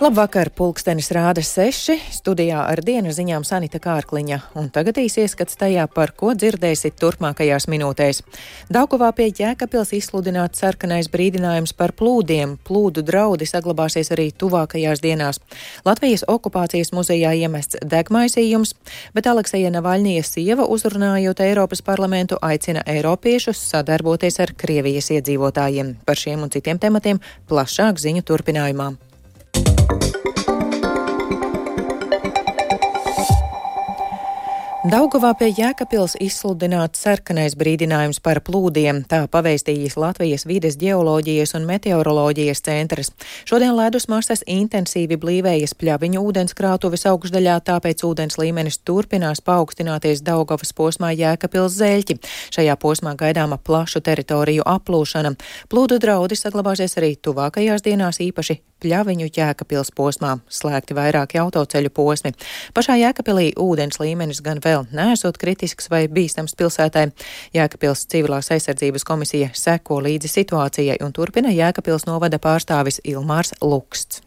Labvakar, 0.00 0.48
pulkstenis 0.56 1.10
rāda 1.12 1.42
seši, 1.44 1.98
studijā 2.16 2.62
ar 2.64 2.80
dienas 2.80 3.18
ziņām 3.18 3.42
Sanita 3.44 3.76
Kārkliņa, 3.84 4.38
un 4.56 4.70
tagad 4.72 4.96
īsi 4.96 5.26
ieskats 5.26 5.58
tajā, 5.60 5.82
par 5.92 6.14
ko 6.16 6.30
dzirdēsit 6.32 6.94
turpmākajās 6.96 7.66
minūtēs. 7.68 8.22
Daugavā 8.72 9.10
pie 9.18 9.26
Jēkabils 9.28 9.92
izsludināts 9.98 10.62
sarkanais 10.64 11.10
brīdinājums 11.12 11.74
par 11.76 11.92
plūdiem, 11.98 12.54
plūdu 12.64 13.04
draudi 13.04 13.44
saglabāsies 13.50 14.08
arī 14.16 14.30
tuvākajās 14.32 15.04
dienās. 15.04 15.42
Latvijas 15.84 16.24
okupācijas 16.32 16.94
muzejā 16.96 17.34
iemests 17.42 17.76
degmaisījums, 17.84 18.72
bet 19.12 19.28
Alekseja 19.28 19.68
Navaļņijas 19.76 20.32
sieva 20.38 20.64
uzrunājot 20.64 21.44
Eiropas 21.44 21.84
parlamentu 21.84 22.40
aicina 22.40 22.86
Eiropiešus 22.88 23.68
sadarboties 23.74 24.40
ar 24.40 24.56
Krievijas 24.56 25.12
iedzīvotājiem. 25.18 25.98
Par 26.08 26.24
šiem 26.24 26.48
un 26.48 26.56
citiem 26.56 26.80
tematiem 26.80 27.20
plašāk 27.52 28.00
ziņu 28.00 28.24
turpinājumā. 28.32 28.94
Daugavā 34.80 35.34
pie 35.36 35.50
Jēkabils 35.52 36.14
izsludināts 36.24 37.02
sarkanais 37.04 37.52
brīdinājums 37.60 38.16
par 38.24 38.38
plūdiem, 38.40 39.02
tā 39.04 39.18
paveistījis 39.28 39.98
Latvijas 40.00 40.46
vides 40.48 40.78
geoloģijas 40.80 41.52
un 41.58 41.66
meteoroloģijas 41.68 42.64
centrs. 42.64 43.12
Šodien 43.44 43.74
ledus 43.76 44.08
masas 44.08 44.40
intensīvi 44.48 45.18
blīvējas 45.20 45.76
pļaviņu 45.76 46.24
ūdenskrātuves 46.30 47.04
augšdaļā, 47.12 47.58
tāpēc 47.68 48.06
ūdens 48.08 48.40
līmenis 48.40 48.80
turpinās 48.80 49.44
paaugstināties 49.44 50.24
Daugavas 50.24 50.72
posmā 50.72 51.12
Jēkabils 51.12 51.76
zeļķi. 51.76 52.16
Šajā 52.56 52.80
posmā 52.80 53.12
gaidāma 53.20 53.60
plašu 53.60 54.00
teritoriju 54.00 54.64
aplūšana. 54.64 55.36
Plūdu 55.68 56.00
draudi 56.00 56.40
saglabāsies 56.40 56.96
arī 56.96 57.18
tuvākajās 57.20 57.84
dienās 57.84 58.24
īpaši 58.24 58.62
pļaviņu 58.82 59.28
Jēkabils 59.36 59.92
posmā, 59.96 60.36
slēgti 60.50 60.96
vairāki 60.96 61.40
autoceļu 61.42 61.92
posmi. 61.94 62.32
Pašā 62.76 62.96
Jēkabīlī 63.00 63.52
ūdens 63.60 64.00
līmenis 64.02 64.42
gan 64.44 64.62
vēl 64.64 64.88
nesot 64.96 65.38
kritisks 65.40 65.90
vai 65.92 66.06
bīstams 66.08 66.56
pilsētai. 66.58 67.10
Jēkabils 67.56 68.06
civilās 68.10 68.50
aizsardzības 68.54 69.06
komisija 69.06 69.52
seko 69.54 70.00
līdzi 70.06 70.32
situācijai 70.34 70.98
un 71.04 71.14
turpina 71.16 71.52
Jēkabils 71.54 72.08
novada 72.10 72.40
pārstāvis 72.42 73.02
Ilmārs 73.04 73.54
Luksts. 73.62 74.24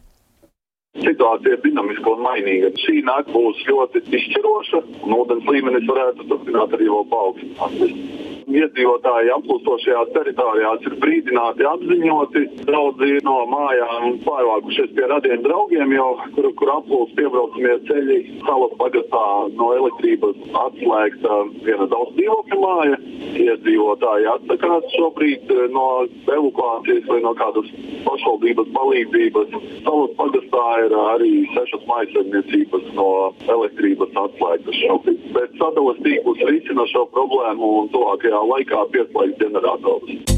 Situācija 0.94 1.56
ir 1.56 1.62
dinamiska 1.64 2.12
un 2.12 2.20
mainīga. 2.22 2.70
Šī 2.84 3.02
nakts 3.08 3.34
būs 3.34 3.64
ļoti 3.66 4.04
izšķiroša, 4.14 4.84
un 5.08 5.16
ūdens 5.18 5.50
līmenis 5.50 5.90
varētu 5.90 6.28
turpināt 6.30 6.78
arī 6.78 6.92
vēl 6.94 7.10
paaugstināties 7.10 8.23
iedzīvotāji 8.50 9.32
applūstošajās 9.38 10.12
teritorijās 10.16 10.86
ir 10.88 10.96
brīdināti, 11.04 11.66
apziņoti. 11.68 12.44
Daudzi 12.68 13.20
no 13.28 13.36
mājām 13.52 14.20
pārvākušies 14.26 14.94
pie 14.98 15.08
radiem 15.12 15.44
draugiem, 15.46 15.94
jau, 15.96 16.10
kur, 16.36 16.50
kur 16.60 16.72
aplūst 16.78 17.16
piebraucamie 17.18 17.78
ceļi. 17.90 18.20
Salas 18.44 18.76
pagastā 18.80 19.24
no 19.60 19.70
elektrības 19.78 20.40
atslēgta 20.64 21.40
viena 21.66 21.88
daudz 21.92 22.16
dzīvokļu 22.18 22.60
māja. 22.64 23.00
Iedzīvotāji 23.44 24.30
atsakās 24.34 24.90
šobrīd 24.98 25.54
eh, 25.54 25.64
no 25.74 25.88
evakuācijas 26.30 27.08
vai 27.10 27.20
no 27.26 27.34
kādas 27.40 27.70
pašvaldības 28.06 28.72
palīdzības. 28.76 29.56
Salas 29.88 30.16
pagastā 30.20 30.66
ir 30.86 30.98
arī 31.04 31.32
sešas 31.56 31.88
maisaimniecības 31.90 32.92
no 32.98 33.10
elektrības 33.48 34.14
atslēgtas 34.26 34.82
šobrīd. 34.84 35.24
Bet 35.34 35.58
sadalas 35.62 36.00
tīklus 36.06 36.44
risina 36.50 36.86
šo 36.92 37.06
problēmu 37.16 37.72
un 37.82 37.90
tuvākajā 37.94 38.33
I 38.34 38.44
like 38.46 38.72
our 38.72 38.88
bit 38.88 39.14
like 39.14 39.38
dinner 39.38 39.60
on 39.60 39.82
those. 39.82 40.33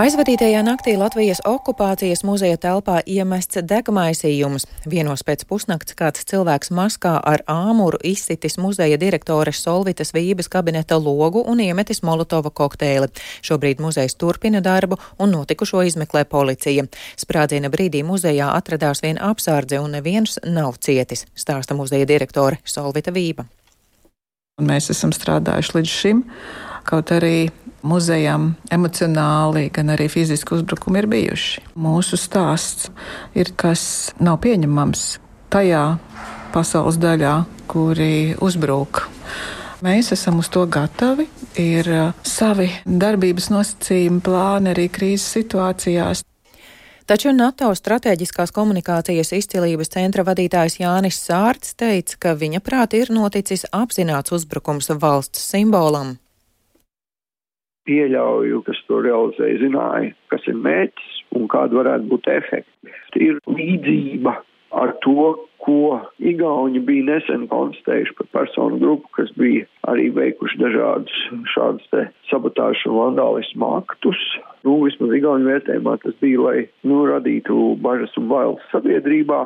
Aizvadītajā 0.00 0.62
naktī 0.64 0.94
Latvijas 0.96 1.42
okupācijas 1.44 2.22
muzeja 2.24 2.56
telpā 2.56 3.02
iemests 3.04 3.58
degmaisījums. 3.68 4.64
Vienos 4.88 5.20
pēc 5.28 5.42
pusnakts 5.50 5.92
kāds 5.98 6.24
cilvēks 6.30 6.70
maskā 6.72 7.18
ar 7.32 7.42
āmuru 7.44 8.00
izsitis 8.08 8.56
muzeja 8.56 8.96
direktores 8.96 9.60
Solvitas 9.60 10.14
Vības 10.16 10.48
kabineta 10.48 10.96
logu 10.96 11.42
un 11.44 11.60
iemetis 11.60 12.00
molotova 12.06 12.48
kokteili. 12.48 13.10
Šobrīd 13.44 13.84
muzejs 13.84 14.16
turpina 14.16 14.64
darbu 14.64 14.96
un 15.20 15.34
notikušo 15.36 15.84
izmeklē 15.90 16.24
policija. 16.24 16.86
Sprādziena 17.20 17.68
brīdī 17.68 18.00
muzejā 18.00 18.54
atradās 18.56 19.04
viena 19.04 19.28
apsārdze 19.34 19.84
un 19.84 19.98
neviens 19.98 20.38
nav 20.46 20.80
cietis, 20.80 21.26
stāsta 21.36 21.76
muzeja 21.76 22.08
direktore 22.08 22.62
Solvita 22.64 23.12
Vība. 23.12 23.44
Mēs 24.64 24.88
esam 24.96 25.12
strādājuši 25.12 25.76
līdz 25.76 25.92
šim, 25.92 26.24
kaut 26.88 27.12
arī 27.12 27.50
muzejam 27.82 28.54
emocionāli, 28.72 29.68
gan 29.72 29.92
arī 29.94 30.08
fiziski 30.12 30.54
uzbrukumi 30.56 31.00
ir 31.00 31.08
bijuši. 31.10 31.64
Mūsu 31.80 32.18
stāsts 32.20 32.90
ir 33.34 33.52
kas 33.56 34.12
nav 34.20 34.40
pieņemams 34.44 35.04
tajā 35.52 35.84
pasaules 36.54 36.98
daļā, 37.00 37.34
kuri 37.70 38.36
uzbruk. 38.42 39.06
Mēs 39.80 40.12
esam 40.12 40.42
uz 40.42 40.50
to 40.52 40.66
gatavi, 40.68 41.24
ir 41.56 41.88
savi 42.26 42.68
darbības 42.84 43.48
nosacījumi, 43.52 44.20
plāni 44.24 44.74
arī 44.74 44.90
krīzes 44.92 45.30
situācijās. 45.38 46.24
Taču 47.10 47.32
NATO 47.34 47.72
strateģiskās 47.74 48.52
komunikācijas 48.54 49.32
izcilības 49.34 49.90
centra 49.96 50.22
vadītājs 50.28 50.78
Jānis 50.82 51.18
Sārts 51.24 51.74
teica, 51.80 52.20
ka 52.22 52.36
viņa 52.38 52.60
prāt 52.62 52.94
ir 52.94 53.10
noticis 53.10 53.66
apzināts 53.74 54.36
uzbrukums 54.36 54.92
valsts 55.00 55.48
simbolam 55.50 56.18
pieļauju, 57.88 58.62
kas 58.66 58.80
to 58.88 59.00
realizēja, 59.04 59.60
zināja, 59.64 60.14
kas 60.32 60.46
ir 60.50 60.58
mērķis 60.60 61.18
un 61.38 61.48
kāda 61.50 61.80
varētu 61.80 62.10
būt 62.10 62.30
efekti. 62.32 62.94
Ir 63.20 63.40
līdzība 63.48 64.36
ar 64.80 64.92
to, 65.04 65.34
ko 65.60 66.00
Igauni 66.24 66.80
bija 66.84 67.04
nesen 67.08 67.46
konstatējuši 67.50 68.14
par 68.18 68.28
personu 68.36 68.78
grupu, 68.80 69.10
kas 69.18 69.32
bija 69.36 69.66
arī 69.90 70.08
veikuši 70.16 70.60
dažādus 70.62 71.16
šādus 71.52 71.90
sabotāžu 72.30 72.92
un 72.92 73.00
vandālismu 73.00 73.74
aktus. 73.80 74.20
Nu, 74.64 74.78
vismaz 74.86 75.12
Igauni 75.16 75.48
vērtējumā 75.50 75.98
tas 76.04 76.16
bija, 76.22 76.40
lai 76.46 76.58
nu, 76.88 77.02
radītu 77.10 77.74
bažas 77.84 78.16
un 78.20 78.30
bailes 78.32 78.70
sabiedrībā. 78.72 79.44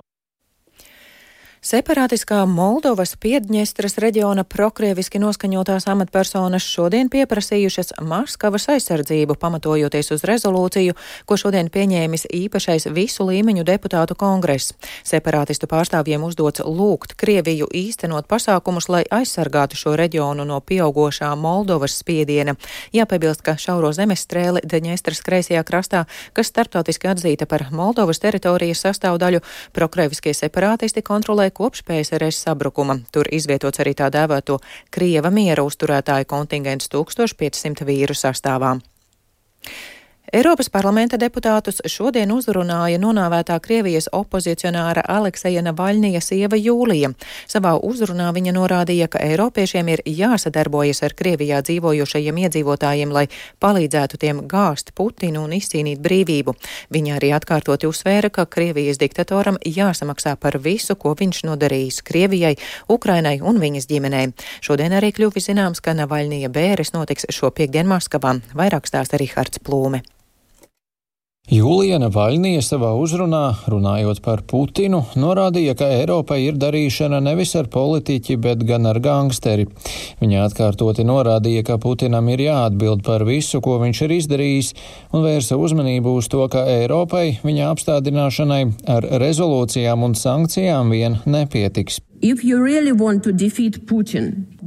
Separātiskā 1.65 2.43
Moldovas 2.45 3.15
Piedņestras 3.17 3.95
reģiona 4.03 4.43
prokrieviski 4.45 5.17
noskaņotās 5.17 5.87
amatpersonas 5.89 6.61
šodien 6.61 7.09
pieprasījušas 7.09 7.95
Maskavas 8.05 8.67
aizsardzību, 8.75 9.39
pamatojoties 9.41 10.13
uz 10.13 10.27
rezolūciju, 10.29 10.93
ko 11.25 11.39
šodien 11.41 11.71
pieņēmis 11.73 12.27
īpašais 12.37 12.85
visu 12.93 13.25
līmeņu 13.31 13.65
deputātu 13.65 14.13
kongress. 14.13 14.75
Separātistu 15.09 15.65
pārstāvjiem 15.71 16.27
uzdots 16.29 16.61
lūgt 16.61 17.17
Krieviju 17.17 17.71
īstenot 17.73 18.29
pasākumus, 18.29 18.91
lai 18.93 19.01
aizsargātu 19.09 19.81
šo 19.81 19.97
reģionu 19.97 20.45
no 20.45 20.61
pieaugošā 20.61 21.33
Moldovas 21.33 21.97
spiediena. 22.03 22.59
Jāpiebilst, 22.93 23.41
ka 23.41 23.57
šauro 23.57 23.95
zemestrēli 23.97 24.61
Deņestras 24.69 25.25
kreisajā 25.25 25.65
krastā, 25.65 26.05
kas 26.37 26.53
starptautiski 26.53 27.09
atzīta 27.15 27.49
par 27.49 27.71
Moldovas 27.73 28.21
teritorijas 28.21 28.85
sastāvdaļu, 28.85 29.41
prokrieviskie 29.73 30.37
separātisti 30.37 31.01
kontrolē 31.01 31.54
kopš 31.55 31.85
PSRS 31.87 32.43
sabrukuma. 32.49 32.99
Tur 33.15 33.31
izvietots 33.33 33.81
arī 33.83 33.95
tā 33.97 34.11
dēvēto 34.13 34.59
Krieva 34.95 35.31
miera 35.31 35.65
uzturētāju 35.65 36.29
kontingents 36.29 36.91
1500 36.93 37.87
vīru 37.89 38.17
sastāvā. 38.19 38.77
Eiropas 40.35 40.67
parlamenta 40.67 41.15
deputātus 41.15 41.77
šodien 41.87 42.33
uzrunāja 42.35 42.99
nonāvētā 42.99 43.55
Krievijas 43.63 44.09
opozicionāra 44.19 45.05
Alekseja 45.07 45.61
Navaļnija 45.63 46.19
sieva 46.27 46.59
Jūlija. 46.59 47.13
Savā 47.47 47.77
uzrunā 47.79 48.33
viņa 48.35 48.55
norādīja, 48.57 49.07
ka 49.13 49.21
Eiropiešiem 49.23 49.93
ir 49.93 50.01
jāsadarbojas 50.11 51.05
ar 51.07 51.15
Krievijā 51.15 51.61
dzīvojošajiem 51.69 52.41
iedzīvotājiem, 52.49 53.13
lai 53.15 53.29
palīdzētu 53.63 54.19
tiem 54.25 54.41
gāzt 54.51 54.91
Putinu 54.99 55.45
un 55.47 55.55
izcīnīt 55.55 56.03
brīvību. 56.03 56.57
Viņa 56.91 57.15
arī 57.21 57.31
atkārtoti 57.39 57.87
uzsvēra, 57.87 58.33
ka 58.35 58.49
Krievijas 58.51 58.99
diktatoram 58.99 59.61
jāsamaksā 59.63 60.35
par 60.35 60.59
visu, 60.59 60.99
ko 60.99 61.15
viņš 61.15 61.45
nodarījis 61.47 62.01
Krievijai, 62.11 62.57
Ukrainai 62.91 63.37
un 63.39 63.63
viņas 63.63 63.87
ģimenei. 63.87 64.33
Šodien 64.59 64.99
arī 64.99 65.13
kļuvis 65.15 65.47
zināms, 65.53 65.79
ka 65.79 65.95
Navaļnija 65.95 66.51
bēres 66.51 66.91
notiks 66.99 67.31
šo 67.31 67.55
piekdienu 67.55 67.95
Maskavā. 67.95 68.35
Vairāk 68.59 68.91
stāsta 68.91 69.23
Rihards 69.23 69.63
Plūme. 69.63 70.03
Jūlija 71.53 71.99
Navaļnija 72.01 72.63
savā 72.65 72.95
uzrunā, 72.97 73.51
runājot 73.69 74.23
par 74.25 74.41
Putinu, 74.49 75.03
norādīja, 75.21 75.75
ka 75.77 75.91
Eiropai 75.93 76.39
ir 76.47 76.57
darīšana 76.57 77.19
nevis 77.21 77.53
ar 77.61 77.69
politiķi, 77.69 78.39
bet 78.41 78.63
gan 78.65 78.89
ar 78.89 78.97
gangsteri. 79.05 79.67
Viņa 80.23 80.47
atkārtoti 80.47 81.05
norādīja, 81.05 81.67
ka 81.69 81.77
Putinam 81.83 82.31
ir 82.33 82.47
jāatbild 82.47 83.05
par 83.05 83.27
visu, 83.29 83.61
ko 83.61 83.77
viņš 83.83 84.01
ir 84.07 84.17
izdarījis, 84.17 84.73
un 85.13 85.27
vērsa 85.29 85.61
uzmanību 85.61 86.17
uz 86.17 86.33
to, 86.33 86.49
ka 86.49 86.65
Eiropai 86.79 87.43
viņa 87.45 87.69
apstādināšanai 87.75 88.63
ar 88.97 89.11
rezolūcijām 89.21 90.09
un 90.09 90.17
sankcijām 90.17 90.97
vien 90.97 91.21
nepietiks. 91.29 92.01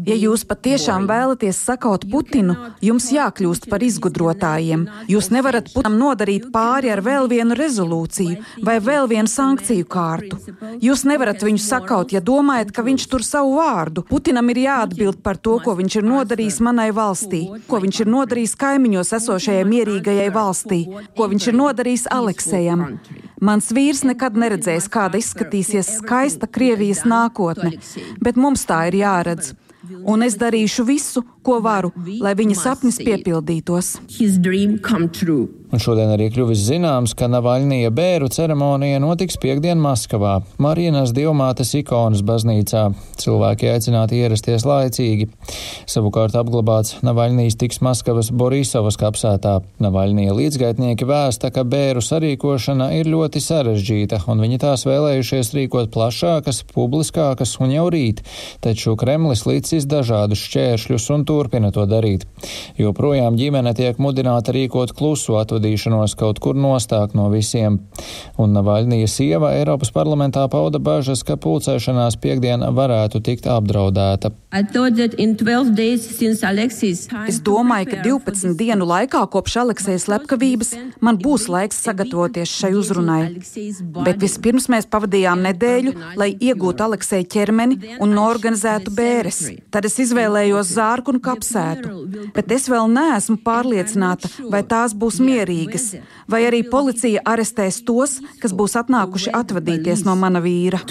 Ja 0.08 0.16
jūs 0.16 0.44
patiešām 0.48 1.08
vēlaties 1.10 1.58
sakaut 1.68 2.06
Putinu, 2.12 2.54
jums 2.86 3.10
jākļūst 3.12 3.66
par 3.72 3.84
izgudrotājiem. 3.84 4.86
Jūs 5.10 5.32
nevarat 5.34 5.72
Putinam 5.74 5.98
nodarīt 6.00 6.46
pāri 6.54 6.92
ar 6.94 7.02
vēl 7.04 7.28
vienu 7.32 7.58
rezolūciju 7.58 8.64
vai 8.68 8.78
vēl 8.84 9.10
vienu 9.10 9.32
sankciju 9.32 9.88
kārtu. 9.90 10.40
Jūs 10.84 11.04
nevarat 11.10 11.44
viņu 11.44 11.64
sakaut, 11.64 12.14
ja 12.14 12.22
domājat, 12.22 12.72
ka 12.76 12.86
viņš 12.86 13.08
tur 13.12 13.26
savu 13.26 13.58
vārdu. 13.58 14.06
Putinam 14.08 14.54
ir 14.54 14.62
jāatbild 14.68 15.24
par 15.26 15.42
to, 15.42 15.58
ko 15.66 15.76
viņš 15.80 16.00
ir 16.00 16.08
nodarījis 16.08 16.62
manai 16.64 16.92
valstī, 16.96 17.44
ko 17.68 17.82
viņš 17.84 18.04
ir 18.06 18.14
nodarījis 18.14 18.58
kaimiņos 18.64 19.16
esošajai 19.18 19.66
mierīgajai 19.68 20.30
valstī, 20.36 20.84
ko 21.18 21.32
viņš 21.34 21.50
ir 21.52 21.60
nodarījis 21.64 22.08
Aleksejam. 22.14 22.86
Mans 23.42 23.70
vīrs 23.76 24.02
nekad 24.08 24.38
neredzēs, 24.40 24.88
kāda 24.90 25.20
izskatīsies 25.22 25.98
skaista 26.00 26.50
Krievijas 26.50 27.04
nākotne, 27.06 27.76
bet 28.24 28.40
mums 28.40 28.66
tā 28.70 28.88
ir 28.90 29.02
jāredz. 29.04 29.54
Un 30.08 30.26
es 30.26 30.36
darīšu 30.40 30.84
visu, 30.88 31.24
ko 31.46 31.60
varu, 31.64 31.94
lai 32.20 32.34
viņa 32.36 32.58
sapnis 32.60 33.00
piepildītos. 33.00 33.96
Un 35.68 35.82
šodien 35.84 36.08
arī 36.14 36.30
kļuvis 36.32 36.62
zināms, 36.64 37.12
ka 37.20 37.28
Navaļnija 37.28 37.90
bēru 37.92 38.30
ceremonija 38.32 39.02
notiks 39.04 39.36
piekdien 39.44 39.82
Maskavā, 39.84 40.38
Marienas 40.64 41.12
Dievmātes 41.12 41.74
ikonas 41.76 42.22
baznīcā. 42.24 42.86
Cilvēki 43.20 43.68
aicināti 43.74 44.22
ierasties 44.22 44.64
laicīgi. 44.64 45.28
Savukārt 45.92 46.38
apglabāts 46.40 47.02
Navaļnijas 47.04 47.58
tiks 47.60 47.82
Maskavas 47.84 48.30
Borisovas 48.32 48.96
kapsētā. 49.02 49.58
Navaļnija 49.84 50.38
līdzgaitnieki 50.38 51.10
vēsta, 51.10 51.52
ka 51.52 51.66
bēru 51.68 52.00
sarīkošana 52.06 52.94
ir 53.02 53.12
ļoti 53.12 53.44
sarežģīta, 53.44 54.22
un 54.32 54.46
viņi 54.46 54.62
tās 54.64 54.88
vēlējušies 54.88 55.52
rīkot 55.58 55.92
plašākas, 55.92 56.62
publiskākas 56.72 57.58
un 57.60 57.76
jau 57.76 57.90
rīt, 57.92 58.24
taču 58.64 58.96
Kremlis 58.96 59.44
līdzis 59.50 59.90
dažādus 59.92 60.48
šķēršļus 60.48 61.12
un 61.12 61.28
turpina 61.28 61.76
to 61.76 61.84
darīt. 61.92 62.24
Joprojām 62.80 63.36
ģimene 63.36 63.76
tiek 63.76 64.00
mudināta 64.00 64.56
rīkot 64.56 64.96
klusu 64.96 65.36
atvērtību 65.36 65.57
atvadīšanos 65.58 66.16
kaut 66.18 66.40
kur 66.40 66.56
nostāk 66.56 67.16
no 67.18 67.30
visiem. 67.34 67.80
Un 68.38 68.54
Navaļnija 68.56 69.08
sieva 69.10 69.54
Eiropas 69.58 69.92
parlamentā 69.92 70.46
pauda 70.50 70.80
bažas, 70.80 71.24
ka 71.26 71.38
pulcēšanās 71.38 72.18
piekdien 72.22 72.62
varētu 72.78 73.22
tikt 73.26 73.48
apdraudēta. 73.50 74.32
Es 77.28 77.40
domāju, 77.44 77.90
ka 77.92 77.98
12 78.06 78.56
dienu 78.58 78.88
laikā 78.88 79.24
kopš 79.34 79.58
Aleksējas 79.64 80.08
slepkavības 80.08 80.74
man 81.02 81.20
būs 81.22 81.48
laiks 81.52 81.82
sagatavoties 81.84 82.54
šai 82.62 82.74
uzrunai. 82.78 83.22
Bet 84.06 84.22
vispirms 84.22 84.70
mēs 84.72 84.88
pavadījām 84.92 85.44
nedēļu, 85.46 85.96
lai 86.20 86.30
iegūtu 86.34 86.88
Aleksēja 86.88 87.28
ķermeni 87.34 87.98
un 88.00 88.16
norganizētu 88.16 88.94
bēres. 88.96 89.42
Tad 89.74 89.90
es 89.90 89.98
izvēlējos 90.06 90.74
zārku 90.78 91.16
un 91.16 91.22
kapsētu. 91.24 92.06
Bet 92.36 92.52
es 92.54 92.70
vēl 92.72 92.88
neesmu 92.94 93.40
pārliecināta, 93.44 94.30
vai 94.52 94.64
tās 94.68 94.96
būs 94.98 95.20
mierīgas 95.24 95.47
mierīgas, 95.48 95.96
vai 96.30 96.46
arī 96.48 96.64
policija 96.68 97.24
arestēs 97.26 97.82
tos, 97.88 98.20
kas 98.42 98.54
būs 98.54 98.78
atnākuši 98.80 99.34
atvadīties 99.36 100.06
no 100.06 100.16
mana 100.16 100.42
vīra. 100.44 100.82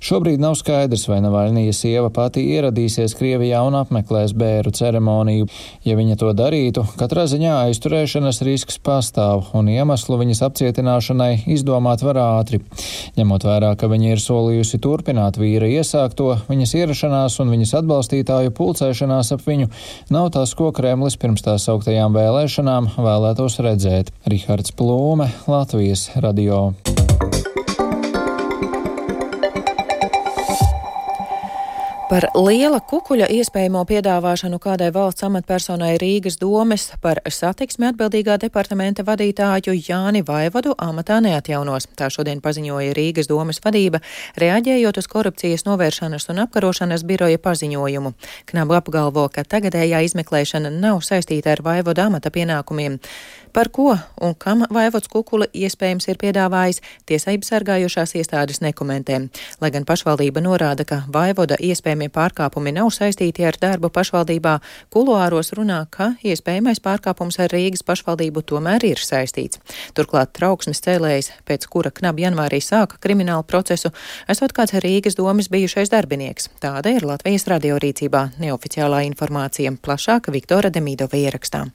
Šobrīd 0.00 0.40
nav 0.42 0.56
skaidrs, 0.58 1.06
vai 1.08 1.20
Navaļnija 1.24 1.72
sieva 1.76 2.10
pati 2.12 2.42
ieradīsies 2.52 3.14
Krievijā 3.16 3.62
un 3.64 3.78
apmeklēs 3.78 4.34
bēru 4.36 4.72
ceremoniju. 4.76 5.48
Ja 5.86 5.96
viņa 5.96 6.18
to 6.20 6.32
darītu, 6.36 6.84
katrā 7.00 7.26
ziņā 7.30 7.54
aizturēšanas 7.68 8.42
risks 8.44 8.80
pastāv, 8.84 9.46
un 9.56 9.70
iemeslu 9.72 10.18
viņas 10.20 10.42
apcietināšanai 10.50 11.30
izdomāt 11.54 12.04
var 12.04 12.20
ātri. 12.20 12.60
Ņemot 13.16 13.46
vērā, 13.48 13.72
ka 13.80 13.88
viņa 13.90 14.12
ir 14.14 14.22
solījusi 14.22 14.80
turpināt 14.84 15.40
vīra 15.40 15.68
iesākto, 15.70 16.34
viņas 16.50 16.76
ierašanās 16.82 17.38
un 17.40 17.54
viņas 17.54 17.76
atbalstītāju 17.80 18.54
pulcēšanās 18.56 19.32
ap 19.36 19.46
viņu 19.46 19.70
nav 20.12 20.30
tas, 20.36 20.52
ko 20.58 20.70
Kremlis 20.76 21.16
pirms 21.20 21.44
tās 21.46 21.68
augtajām 22.10 22.16
vēlēšanām 22.16 22.88
vēlētos 22.98 23.60
redzēt. 23.62 24.10
Rihards 24.26 24.72
Plūme, 24.74 25.30
Latvijas 25.46 26.10
radio. 26.16 26.72
Par 32.10 32.24
liela 32.34 32.80
kukuļa 32.82 33.28
iespējamo 33.30 33.84
piedāvāšanu 33.86 34.58
kādai 34.58 34.88
valsts 34.90 35.22
amatpersonai 35.28 35.92
Rīgas 36.02 36.40
domes 36.40 36.88
par 37.04 37.20
satiksmi 37.22 37.86
atbildīgā 37.86 38.34
departamenta 38.42 39.04
vadītāju 39.06 39.76
Jāni 39.78 40.24
Vaivadu 40.26 40.74
amatā 40.74 41.20
neatjaunos. 41.22 41.86
Tā 41.94 42.08
šodien 42.10 42.42
paziņoja 42.42 42.96
Rīgas 42.98 43.30
domes 43.30 43.62
vadība, 43.62 44.02
reaģējot 44.42 44.98
uz 44.98 45.06
korupcijas 45.12 45.62
novēršanas 45.68 46.26
un 46.34 46.42
apkarošanas 46.48 47.06
biroja 47.06 47.38
paziņojumu. 47.46 48.16
Knabu 48.50 48.80
apgalvo, 48.80 49.28
ka 49.30 49.46
tagadējā 49.46 50.02
izmeklēšana 50.08 50.74
nav 50.74 51.04
saistīta 51.06 51.54
ar 51.54 51.62
Vaivadu 51.62 52.08
amata 52.08 52.34
pienākumiem. 52.34 52.98
Par 53.52 53.68
ko 53.68 53.96
un 54.20 54.34
kam 54.38 54.62
Vaivots 54.70 55.08
Kukula 55.10 55.46
iespējams 55.50 56.06
ir 56.12 56.18
piedāvājis, 56.20 56.78
tiesības 57.10 57.48
sargājošās 57.50 58.14
iestādes 58.20 58.60
nekomentē. 58.62 59.16
Lai 59.60 59.70
gan 59.74 59.86
pašvaldība 59.88 60.42
norāda, 60.44 60.86
ka 60.86 61.00
Vaivoda 61.10 61.58
iespējamie 61.58 62.10
pārkāpumi 62.14 62.72
nav 62.76 62.92
saistīti 62.94 63.46
ar 63.46 63.58
darbu 63.60 63.90
pašvaldībā, 63.90 64.54
kuluāros 64.94 65.50
runā, 65.58 65.80
ka 65.90 66.12
iespējamais 66.22 66.82
pārkāpums 66.84 67.40
ar 67.42 67.50
Rīgas 67.50 67.82
pašvaldību 67.86 68.44
tomēr 68.52 68.86
ir 68.92 69.02
saistīts. 69.02 69.58
Turklāt 69.98 70.30
trauksmes 70.38 70.82
cēlējs, 70.86 71.32
pēc 71.48 71.66
kura 71.72 71.90
knab 71.90 72.22
janvārī 72.22 72.62
sāka 72.62 73.02
kriminālu 73.02 73.42
procesu, 73.50 73.90
esot 74.30 74.54
kāds 74.54 74.78
Rīgas 74.78 75.18
domas 75.18 75.50
bijušais 75.50 75.90
darbinieks. 75.90 76.52
Tāda 76.62 76.94
ir 76.94 77.08
Latvijas 77.08 77.48
radio 77.50 77.82
rīcībā 77.82 78.28
neoficiālā 78.38 79.02
informācija, 79.10 79.74
plašāka 79.82 80.30
Viktora 80.38 80.70
Demīdova 80.70 81.18
ierakstā. 81.18 81.66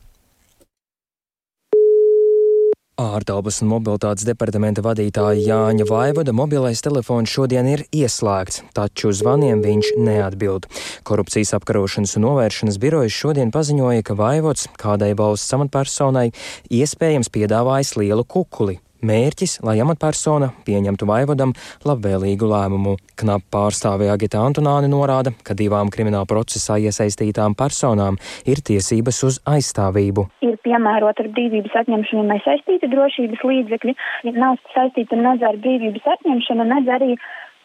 Ārtelpas 2.96 3.58
un 3.60 3.68
mobilitātes 3.74 4.24
departamenta 4.24 4.80
vadītāja 4.80 5.42
Jāņa 5.44 5.88
Vaivada 5.90 6.32
mobilais 6.32 6.80
telefons 6.80 7.28
šodien 7.28 7.68
ir 7.68 7.84
ieslēgts, 7.92 8.62
taču 8.72 9.12
zvaniem 9.12 9.60
viņš 9.66 9.90
neatbild. 10.00 10.70
Korupcijas 11.04 11.52
apkarošanas 11.60 12.16
un 12.16 12.24
novēršanas 12.30 12.80
birojas 12.80 13.12
šodien 13.12 13.52
paziņoja, 13.52 14.00
ka 14.08 14.16
Vaivots 14.16 14.70
kādai 14.80 15.12
valsts 15.20 15.58
amatpersonai 15.60 16.30
iespējams 16.72 17.34
piedāvājis 17.36 17.98
lielu 18.00 18.24
kukuli. 18.24 18.80
Mērķis, 19.06 19.60
lai 19.66 19.78
amatpersona 19.84 20.52
pieņemtu 20.66 21.08
vaivadam 21.10 21.54
labvēlīgu 21.86 22.50
lēmumu. 22.50 22.96
Knap 23.22 23.46
pārstāvē 23.54 24.10
Agita 24.14 24.42
Antonāni 24.42 24.90
norāda, 24.92 25.34
ka 25.46 25.56
divām 25.58 25.92
krimināla 25.94 26.28
procesā 26.30 26.80
iesaistītām 26.82 27.56
personām 27.60 28.20
ir 28.50 28.64
tiesības 28.66 29.22
uz 29.30 29.40
aizstāvību. 29.50 30.28
Ir 30.46 30.58
piemērota 30.66 31.26
ar 31.26 31.32
brīvības 31.38 31.80
atņemšanu 31.86 32.28
nesaistīti 32.34 32.92
drošības 32.92 33.48
līdzekļi, 33.52 33.98
nav 34.36 34.60
saistīta 34.74 35.20
nedz 35.20 35.46
ar 35.46 35.60
brīvības 35.62 36.14
atņemšanu, 36.18 36.70
nedz 36.74 36.94
arī 36.98 37.16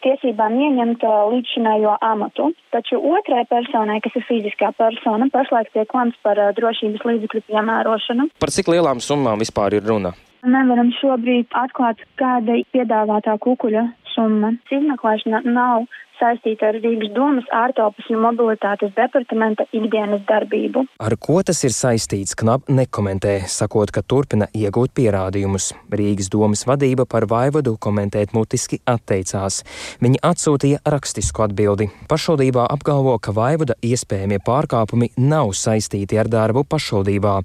tiesībām 0.05 0.57
ieņemt 0.57 1.05
līdzšinējo 1.33 1.93
amatu. 2.05 2.49
Taču 2.73 2.97
otrai 3.11 3.43
personai, 3.49 3.99
kas 4.01 4.17
ir 4.17 4.25
fiziskā 4.29 4.71
persona, 4.77 5.29
pašlaik 5.33 5.69
tiek 5.75 5.93
lemts 5.97 6.17
par 6.25 6.41
drošības 6.57 7.05
līdzekļu 7.11 7.45
piemērošanu. 7.51 8.31
Par 8.41 8.53
cik 8.53 8.73
lielām 8.73 9.03
summām 9.03 9.41
vispār 9.45 9.77
ir 9.77 9.85
runa? 9.85 10.15
Nevaram 10.41 10.89
šobrīd 10.97 11.51
atklāt, 11.53 11.99
kāda 12.17 12.55
piedāvātā 12.73 13.35
kukuļa 13.43 13.83
summa. 14.15 14.55
Izmeklēšana 14.73 15.43
nav 15.45 15.85
saistīta 16.21 16.69
ar 16.69 16.79
Rīgas 16.81 17.11
domas 17.15 17.47
ārtelpas 17.55 18.07
un 18.13 18.21
mobilitātes 18.23 18.93
departamenta 18.97 19.65
ikdienas 19.75 20.23
darbību. 20.29 20.85
Ar 21.01 21.17
ko 21.19 21.41
tas 21.45 21.63
ir 21.67 21.73
saistīts, 21.75 22.35
Knap 22.37 22.69
nekomentē, 22.71 23.41
sakot, 23.51 23.91
ka 23.93 24.03
turpina 24.05 24.47
iegūt 24.57 24.93
pierādījumus. 24.97 25.71
Rīgas 25.91 26.29
domas 26.33 26.63
vadība 26.69 27.05
par 27.09 27.27
vaivadu 27.29 27.75
komentēt 27.81 28.35
mutiski 28.37 28.81
atteicās. 28.89 29.61
Viņi 30.03 30.21
atsūtīja 30.31 30.81
rakstisku 30.93 31.45
atbildi. 31.45 31.89
Pašvaldībā 32.11 32.67
apgalvo, 32.73 33.17
ka 33.21 33.33
vaivada 33.35 33.77
iespējamie 33.85 34.41
pārkāpumi 34.45 35.11
nav 35.21 35.53
saistīti 35.57 36.19
ar 36.21 36.31
darbu 36.31 36.65
pašvaldībā, 36.71 37.35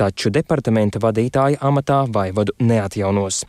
taču 0.00 0.32
departamenta 0.34 1.02
vadītāja 1.02 1.60
amatā 1.70 2.02
vaivadu 2.10 2.56
neatjaunos. 2.58 3.44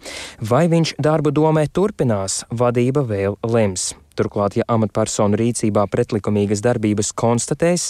Vai 0.52 0.68
viņš 0.72 0.96
darbu 1.02 1.34
domē 1.36 1.68
turpinās, 1.74 2.44
vadība 2.52 3.06
vēl 3.08 3.40
lems. 3.48 3.92
Turklāt, 4.22 4.60
ja 4.60 4.68
amatpersonu 4.70 5.40
rīcībā 5.40 5.88
pretlikumīgas 5.90 6.62
darbības 6.62 7.10
konstatēs, 7.18 7.90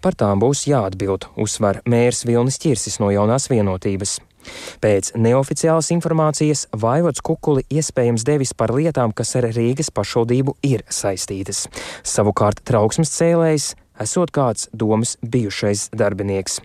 par 0.00 0.16
tām 0.16 0.40
būs 0.40 0.64
jāatbild, 0.70 1.28
uzsver 1.36 1.82
mērs 1.84 2.24
Vilnis 2.24 2.56
Čirsis 2.62 2.96
no 3.02 3.10
jaunās 3.12 3.50
vienotības. 3.52 4.16
Pēc 4.80 5.10
neoficiālas 5.18 5.90
informācijas 5.92 6.66
Vaivots 6.80 7.20
Kukuli 7.24 7.66
iespējams 7.68 8.24
devis 8.24 8.54
par 8.54 8.72
lietām, 8.72 9.12
kas 9.12 9.34
ar 9.36 9.48
Rīgas 9.50 9.90
pašvaldību 9.92 10.56
ir 10.64 10.86
saistītas. 10.88 11.66
Savukārt 12.06 12.62
trauksmes 12.64 13.12
cēlējs 13.18 13.72
esot 14.02 14.32
kāds 14.34 14.68
domas 14.72 15.16
bijušais 15.22 15.88
darbinieks. 15.96 16.60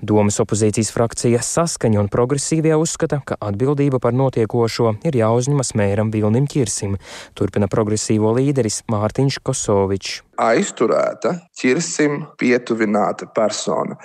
Domas 0.00 0.40
opozīcijas 0.42 0.92
frakcija 0.94 1.42
saskaņa 1.42 2.00
un 2.02 2.10
progresīvie 2.12 2.74
uzskata, 2.78 3.20
ka 3.26 3.38
atbildība 3.40 4.00
par 4.02 4.16
notiekošo 4.16 4.96
ir 5.08 5.20
jāuzņemas 5.20 5.74
mēram 5.78 6.12
Vilnim 6.14 6.48
Kirsim, 6.50 6.96
turpina 7.34 7.68
progresīvo 7.72 8.32
līderis 8.38 8.82
Mārtiņš 8.92 9.40
Kosovičs. 9.46 10.22
Aizturēta 10.42 11.36
Kirsim 11.56 12.26
pietuvināta 12.40 13.28
persona 13.34 13.96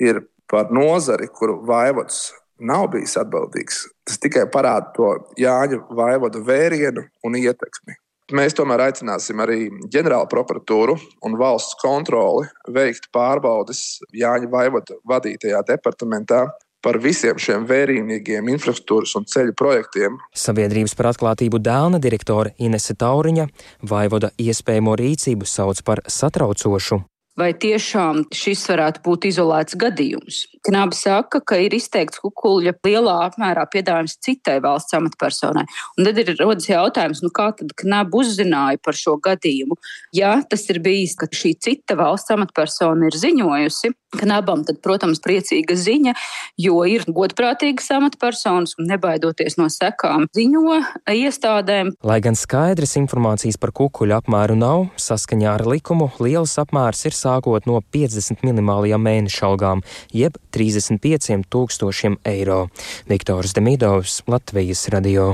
ir 0.00 0.22
par 0.52 0.70
nozari, 0.74 1.28
kuru 1.32 1.60
vaivots 1.66 2.30
nav 2.62 2.88
bijis 2.92 3.16
atbildīgs. 3.20 3.82
Tas 4.06 4.20
tikai 4.22 4.46
parāda 4.52 4.92
to 4.96 5.10
Jāņa 5.40 5.82
vaivodu 5.96 6.42
vērienu 6.46 7.06
un 7.26 7.38
ietekmi. 7.38 7.96
Mēs 8.30 8.54
tomēr 8.54 8.84
aicināsim 8.86 9.40
arī 9.42 9.66
ģenerālu 9.92 10.28
prokuratūru 10.30 10.94
un 11.26 11.34
valsts 11.40 11.74
kontroli 11.82 12.46
veikt 12.70 13.10
pārbaudes 13.12 13.98
Jāņa 14.14 14.50
Vaivoda 14.52 14.98
vadītajā 15.10 15.64
departamentā 15.68 16.46
par 16.82 16.98
visiem 17.02 17.38
šiem 17.38 17.66
vērīgiem 17.66 18.50
infrastruktūras 18.54 19.14
un 19.18 19.26
ceļu 19.30 19.54
projektiem. 19.58 20.18
Sabiedrības 20.34 20.96
par 20.98 21.12
atklātību 21.12 21.62
dēlna 21.62 22.02
direktore 22.02 22.54
Inese 22.62 22.96
Tauriņa 22.98 23.48
Vaivoda 23.90 24.32
iespējamo 24.42 24.96
rīcību 24.98 25.48
sauc 25.48 25.82
par 25.86 26.02
satraucošu. 26.06 27.02
Vai 27.38 27.54
tiešām 27.56 28.26
šis 28.36 28.66
varētu 28.68 29.00
būt 29.06 29.24
izolēts 29.30 29.76
gadījums? 29.80 30.42
Knāba 30.68 30.92
saka, 30.92 31.40
ka 31.40 31.56
ir 31.64 31.72
izteikts 31.72 32.20
kukuļa 32.20 32.74
lielā 32.84 33.14
apmērā 33.30 33.64
piedāvājums 33.72 34.18
citai 34.20 34.58
valsts 34.60 34.92
amatpersonai. 34.98 35.64
Un 35.96 36.06
tad 36.10 36.20
ir 36.20 36.34
rodas 36.36 36.68
jautājums, 36.68 37.22
nu 37.24 37.32
kā 37.32 37.48
tad 37.56 37.72
Knāba 37.80 38.20
uzzināja 38.20 38.82
par 38.84 38.98
šo 38.98 39.16
gadījumu? 39.24 39.80
Ja 40.12 40.34
tas 40.44 40.68
ir 40.68 40.82
bijis, 40.84 41.16
ka 41.16 41.30
šī 41.32 41.56
cita 41.56 41.96
valsts 41.96 42.36
amatpersona 42.36 43.08
ir 43.08 43.16
ziņojusi 43.24 43.94
Knabam, 44.12 44.60
tad, 44.68 44.76
protams, 44.84 45.22
priecīga 45.24 45.72
ziņa, 45.78 46.12
jo 46.60 46.82
ir 46.84 47.06
godprātīgas 47.08 47.88
amatpersonas 47.96 48.76
un 48.76 48.90
nebaidoties 48.90 49.56
no 49.56 49.70
sekām 49.72 50.26
ziņo 50.36 50.80
iestādēm. 51.08 51.94
Lai 52.04 52.18
gan 52.24 52.36
skaidras 52.36 52.92
informācijas 53.00 53.56
par 53.60 53.72
kukuļu 53.78 54.18
apmēru 54.18 54.58
nav, 54.60 54.84
saskaņā 55.00 55.54
ar 55.56 55.64
likumu 55.68 56.10
liels 56.20 56.58
apmērs 56.60 57.06
ir 57.08 57.16
sākot 57.22 57.68
no 57.70 57.80
50 57.94 58.44
minimālajām 58.46 59.06
mēneša 59.06 59.46
algām, 59.50 59.84
jeb 60.14 60.38
35 60.54 61.46
tūkstošiem 61.52 62.18
eiro. 62.28 62.66
Viktors 63.10 63.56
Demidovs, 63.58 64.20
Latvijas 64.30 64.88
radio. 64.94 65.32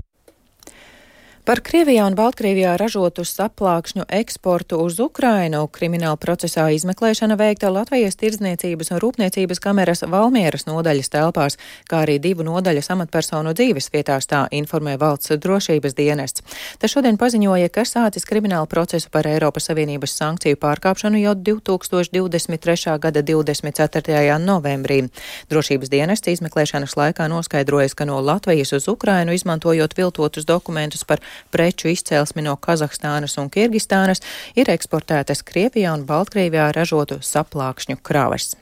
Par 1.48 1.62
Krievijā 1.64 2.02
un 2.04 2.12
Baltkrievijā 2.12 2.74
ražotu 2.76 3.22
saplākšņu 3.24 4.04
eksportu 4.12 4.76
uz 4.84 4.98
Ukrainu 5.00 5.62
krimināla 5.72 6.18
procesā 6.20 6.66
izmeklēšana 6.76 7.38
veikta 7.40 7.70
Latvijas 7.72 8.18
tirdzniecības 8.20 8.90
un 8.92 9.00
rūpniecības 9.00 9.62
kameras 9.64 10.04
Valmieras 10.04 10.66
nodaļas 10.68 11.08
telpās, 11.14 11.56
kā 11.88 12.02
arī 12.04 12.18
divu 12.20 12.44
nodaļas 12.44 12.92
amatpersonu 12.92 13.54
dzīves 13.56 13.88
vietās, 13.94 14.28
tā 14.28 14.42
informē 14.58 14.98
valsts 15.00 15.32
drošības 15.40 15.96
dienests. 15.96 16.44
Tas 16.82 16.92
šodien 16.92 17.16
paziņoja, 17.16 17.72
ka 17.72 17.86
sācis 17.88 18.28
kriminālu 18.28 18.68
procesu 18.68 19.08
par 19.08 19.24
Eiropas 19.32 19.70
Savienības 19.70 20.18
sankciju 20.20 20.60
pārkāpšanu 20.60 21.22
jau 21.22 21.32
2023. 21.32 22.98
gada 23.00 23.24
24. 23.24 24.36
novembrī. 24.44 25.00
Drošības 25.48 25.88
dienests 25.96 26.28
izmeklēšanas 26.28 26.98
laikā 27.00 27.32
noskaidrojas, 27.32 27.96
ka 27.96 28.04
no 28.04 28.20
Latvijas 28.20 28.76
uz 28.76 28.92
Ukrainu 28.92 29.32
izmantojot 29.32 29.96
viltotus 29.96 30.44
dokumentus 30.44 31.08
par 31.08 31.24
preču 31.50 31.88
izcelsmi 31.92 32.44
no 32.46 32.56
Kazahstānas 32.56 33.38
un 33.40 33.50
Kirgistānas 33.50 34.24
ir 34.54 34.70
eksportētas 34.70 35.44
Krievijā 35.46 35.96
un 35.96 36.06
Baltkrievijā 36.08 36.70
ražotu 36.76 37.22
saplākšņu 37.24 38.00
kravas. 38.02 38.54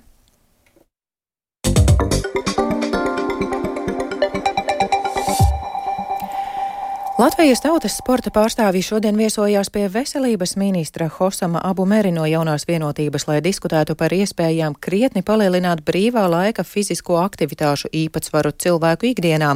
Latvijas 7.17 7.63
tautas 7.65 7.95
sporta 7.97 8.29
pārstāvji 8.29 8.83
šodien 8.85 9.17
viesojās 9.17 9.71
pie 9.73 9.87
veselības 9.89 10.51
ministra 10.61 11.07
Hosama 11.09 11.63
Abu 11.65 11.87
Meri 11.89 12.11
no 12.13 12.27
jaunās 12.29 12.67
vienotības, 12.69 13.25
lai 13.25 13.39
diskutētu 13.41 13.95
par 13.97 14.13
iespējām 14.13 14.75
krietni 14.77 15.23
palielināt 15.25 15.81
brīvā 15.87 16.27
laika 16.29 16.61
fizisko 16.61 17.17
aktivitāšu 17.23 17.89
īpatsvaru 17.89 18.53
cilvēku 18.61 19.09
ikdienā. 19.15 19.55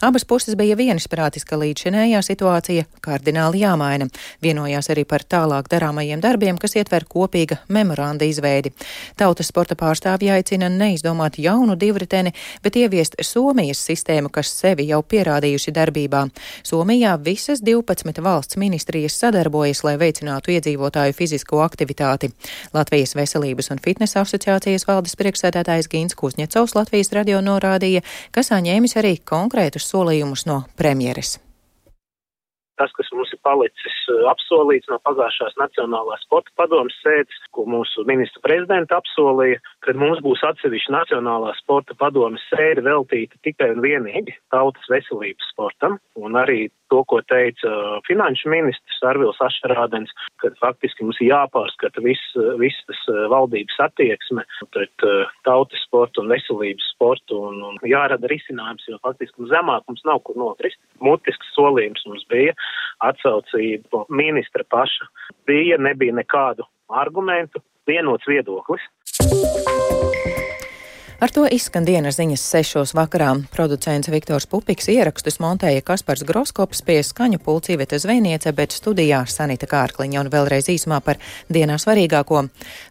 Abas 0.00 0.24
puses 0.24 0.56
bija 0.56 0.78
vienisprātis, 0.80 1.44
ka 1.44 1.58
līdzšinējā 1.60 2.22
situācija 2.24 2.86
kardināli 3.04 3.60
jāmaina. 3.60 4.08
Vienojās 4.40 4.88
arī 4.96 5.04
par 5.04 5.26
tālāk 5.28 5.68
darāmajiem 5.68 6.24
darbiem, 6.24 6.56
kas 6.56 6.78
ietver 6.80 7.04
kopīga 7.04 7.60
memoranda 7.68 8.24
izveidi. 8.24 8.72
Tautas 9.20 9.52
sporta 9.52 9.76
pārstāvji 9.76 10.32
aicina 10.32 10.72
neizdomāt 10.72 11.36
jaunu 11.36 11.76
divriteni, 11.76 12.32
bet 12.64 12.80
ieviest 12.80 13.20
Somijas 13.20 13.84
sistēmu, 13.84 14.32
kas 14.32 14.56
sevi 14.64 14.88
jau 14.88 15.04
pierādījusi 15.04 15.76
darbībā. 15.76 16.24
Somija 16.64 17.01
Somijā 17.02 17.18
visas 17.24 17.60
12 17.62 18.22
valsts 18.22 18.56
ministrijas 18.56 19.16
sadarbojas, 19.18 19.80
lai 19.82 19.96
veicinātu 19.98 20.52
iedzīvotāju 20.54 21.16
fizisko 21.18 21.58
aktivitāti. 21.64 22.30
Latvijas 22.70 23.16
veselības 23.18 23.72
un 23.74 23.82
fitnesa 23.82 24.22
asociācijas 24.22 24.86
valdes 24.86 25.18
priekšsēdētājs 25.18 25.90
Gīns 25.90 26.14
Kusņecovs 26.14 26.76
Latvijas 26.78 27.10
radio 27.18 27.42
norādīja, 27.42 28.06
ka 28.30 28.46
saņēmis 28.46 28.94
arī 29.02 29.16
konkrētus 29.18 29.90
solījumus 29.90 30.46
no 30.46 30.62
premjeres 30.78 31.40
tas, 32.82 32.90
kas 32.98 33.10
mums 33.14 33.30
ir 33.30 33.38
palicis 33.46 33.96
apsolīts 34.30 34.88
no 34.90 34.96
pagājušās 35.06 35.54
Nacionālās 35.60 36.24
sporta 36.26 36.50
padomas 36.58 36.96
sēdes, 37.04 37.36
ko 37.54 37.62
mūsu 37.70 38.02
ministra 38.08 38.42
prezidenta 38.42 38.98
apsolīja, 38.98 39.60
kad 39.82 39.98
mums 39.98 40.20
būs 40.24 40.42
atsevišķa 40.46 40.92
Nacionālā 40.94 41.52
sporta 41.58 41.96
padomas 41.98 42.42
sēde 42.50 42.84
veltīta 42.86 43.38
tikai 43.46 43.72
un 43.74 43.82
vienīgi 43.84 44.34
tautas 44.54 44.86
veselības 44.90 45.48
sportam, 45.50 45.98
un 46.18 46.38
arī 46.38 46.68
to, 46.92 47.00
ko 47.08 47.20
teica 47.24 47.68
uh, 47.68 47.96
finanšu 48.06 48.50
ministrs 48.52 49.00
Arvils 49.08 49.40
Ašarādens, 49.42 50.12
ka 50.42 50.52
faktiski 50.60 51.06
mums 51.06 51.18
ir 51.22 51.30
jāpārskata 51.32 52.04
viss 52.04 52.36
vis 52.60 52.76
tas 52.88 53.00
uh, 53.10 53.24
valdības 53.32 53.80
attieksme 53.86 54.44
pret 54.74 55.06
uh, 55.08 55.32
tautas 55.48 55.82
sportu 55.86 56.22
un 56.22 56.30
veselības 56.32 56.90
sportu 56.94 57.40
un, 57.48 57.62
un 57.70 57.80
jārada 57.88 58.30
risinājums, 58.30 58.86
jo 58.90 59.00
faktiski 59.02 59.50
zemāk 59.50 59.86
mums 59.88 60.04
nav 60.08 60.22
kur 60.26 60.38
nokrist. 60.38 60.78
Mutisks 61.02 61.54
solījums 61.56 62.04
mums 62.10 62.26
bija, 62.30 62.54
atsaucība 63.08 64.04
ministra 64.12 64.66
paša 64.70 65.08
bija, 65.48 65.80
nebija 65.80 66.14
nekādu 66.20 66.68
argumentu, 66.92 67.62
vienots 67.88 68.28
viedoklis. 68.28 68.84
Thank 70.02 70.26
you. 70.26 70.31
Ar 71.22 71.30
to 71.30 71.44
izskan 71.46 71.84
dienas 71.86 72.16
ziņas 72.18 72.42
sešos 72.50 72.92
vakarā. 72.98 73.28
Producents 73.54 74.08
Viktors 74.10 74.48
Pupiks 74.50 74.88
ierakstus 74.90 75.36
montēja 75.38 75.84
Kaspars 75.86 76.24
Groskops 76.26 76.82
pie 76.82 76.96
skaņu 77.06 77.38
pulcīveta 77.44 78.00
zvejniece, 78.02 78.50
bet 78.58 78.74
studijā 78.74 79.20
Sanita 79.30 79.68
Kārkliņa 79.70 80.18
un 80.18 80.32
vēlreiz 80.34 80.66
īsumā 80.74 80.98
par 81.06 81.22
dienā 81.46 81.78
svarīgāko. 81.78 82.42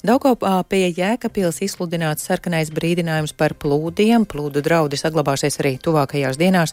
Daugopā 0.08 0.54
pie 0.64 0.86
Jēkapils 0.96 1.60
izsludināts 1.68 2.24
sarkanais 2.24 2.72
brīdinājums 2.72 3.36
par 3.36 3.52
plūdiem. 3.52 4.24
Plūdu 4.24 4.64
draudi 4.64 4.96
saglabāsies 4.96 5.60
arī 5.60 5.76
tuvākajās 5.84 6.40
dienās. 6.40 6.72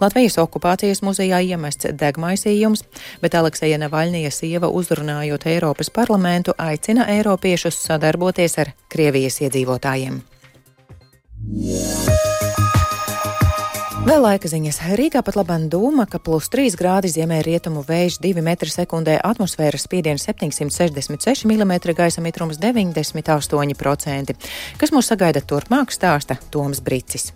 Latvijas 0.00 0.40
okupācijas 0.40 1.04
muzejā 1.04 1.44
iemests 1.44 1.92
degmaisījums, 1.92 2.88
bet 3.20 3.36
Alekseja 3.36 3.76
Navaļnija 3.84 4.32
sieva 4.32 4.72
uzrunājot 4.72 5.50
Eiropas 5.52 5.92
parlamentu 5.92 6.56
aicina 6.56 7.10
Eiropiešus 7.18 7.90
sadarboties 7.90 8.62
ar 8.64 8.78
Krievijas 8.88 9.44
iedzīvotājiem. 9.44 10.24
Vēl 14.04 14.20
laika 14.20 14.48
ziņas. 14.52 14.82
Rīgā 15.00 15.22
pat 15.24 15.36
labam 15.38 15.62
doma, 15.72 16.04
ka 16.04 16.18
plus 16.20 16.50
3 16.52 16.76
grādi 16.76 17.08
ziemē 17.08 17.38
rietumu 17.46 17.80
vējš 17.84 18.18
2 18.20 18.42
m2, 18.44 19.14
atmosfēras 19.24 19.86
spiediens 19.88 20.26
766 20.28 21.48
mm, 21.48 21.72
gaisa 21.96 22.20
mitrums 22.24 22.60
98%. 22.60 24.36
Kas 24.76 24.92
mūs 24.92 25.08
sagaida 25.08 25.40
turpmāk, 25.40 25.88
stāsta 25.96 26.36
Toms 26.52 26.84
Brīcis. 26.84 27.32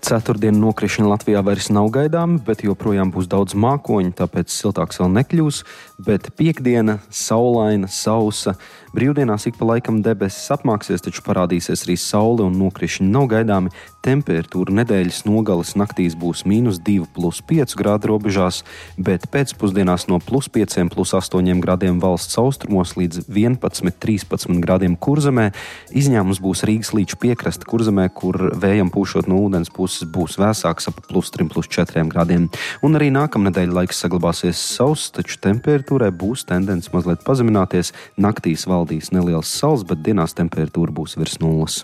Ceturtdienu 0.00 0.62
nokrišņi 0.64 1.04
Latvijā 1.04 1.42
vairs 1.44 1.68
nav 1.68 1.90
gaidāmi, 1.92 2.38
bet 2.46 2.62
joprojām 2.64 3.10
būs 3.12 3.28
daudz 3.28 3.52
mākoņu, 3.52 4.14
tāpēc 4.16 4.52
siltāks 4.52 5.00
vēl 5.00 5.10
nekļūs. 5.18 5.60
Bet 6.06 6.30
piekdiena, 6.38 6.98
saulaina, 7.12 7.90
sausa. 7.92 8.54
Brīvdienās 8.96 9.44
ik 9.50 9.58
pa 9.60 9.68
laikam 9.68 10.00
debesis 10.02 10.48
apmāksies, 10.56 11.04
taču 11.04 11.22
parādīsies 11.26 11.84
arī 11.84 11.98
saule 12.00 12.46
un 12.48 12.56
nokrišņi 12.62 13.10
nav 13.12 13.28
gaidāmi 13.34 13.74
Temperatūra 14.00 14.72
nedēļas 14.78 15.26
nogales 15.28 15.74
naktīs 15.76 16.14
būs 16.16 16.46
mīnus 16.48 16.78
2,5 16.80 17.74
grādu 17.76 18.08
robežās, 18.08 18.62
bet 18.96 19.26
pēcpusdienās 19.28 20.06
no 20.08 20.16
plus 20.24 20.48
5, 20.48 20.88
plus 20.94 21.12
8 21.12 21.60
grādiem 21.60 21.98
valsts 22.00 22.38
austrumos 22.40 22.94
līdz 22.96 23.26
11, 23.28 23.92
13 24.00 24.62
grādiem 24.64 24.94
kurzemē. 24.96 25.50
Izņēmums 25.92 26.40
būs 26.40 26.64
Rīgas 26.64 26.94
līča 26.96 27.18
piekrasta 27.20 27.68
kurzemē, 27.68 28.06
kur 28.16 28.38
vējam 28.56 28.88
pūšot 28.94 29.28
no 29.28 29.42
ūdens 29.44 29.68
puses 29.68 30.08
būs 30.08 30.38
vēsāks 30.40 30.88
ap 30.88 31.02
plus 31.10 31.28
3, 31.36 31.50
plus 31.52 31.68
4 31.68 32.06
grādiem. 32.08 32.48
Un 32.80 32.96
arī 32.96 33.10
nākamnedēļ 33.12 33.76
laiks 33.82 34.00
saglabāsies 34.00 34.64
sauss, 34.78 35.12
taču 35.12 35.36
temperatūrai 35.44 36.08
būs 36.08 36.46
tendence 36.48 36.88
mazliet 36.94 37.20
pazemināties. 37.28 37.92
Naktīs 38.16 38.64
valdīs 38.70 39.12
neliels 39.12 39.52
sals, 39.60 39.84
bet 39.84 40.00
dienās 40.08 40.32
temperatūra 40.40 40.96
būs 40.96 41.20
virs 41.20 41.36
nulles. 41.44 41.82